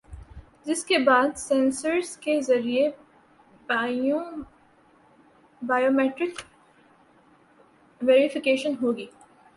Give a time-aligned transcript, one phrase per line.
[0.65, 2.89] جس کے بعد سینسر کے ذریعے
[3.67, 5.91] بائیو
[5.91, 6.41] میٹرک
[8.01, 9.05] ویری فیکیشن ہوگی